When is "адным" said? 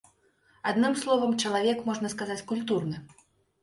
0.71-0.95